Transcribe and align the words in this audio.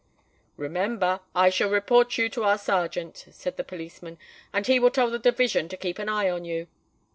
"Remember, 0.57 1.19
I 1.35 1.51
shall 1.51 1.69
report 1.69 2.17
you 2.17 2.27
to 2.29 2.43
our 2.43 2.57
serjeant," 2.57 3.27
said 3.29 3.57
the 3.57 3.63
policeman; 3.63 4.17
"and 4.51 4.65
he 4.65 4.79
will 4.79 4.89
tell 4.89 5.11
the 5.11 5.19
Division 5.19 5.69
to 5.69 5.77
keep 5.77 5.99
an 5.99 6.09
eye 6.09 6.27
on 6.27 6.43
you." 6.43 6.65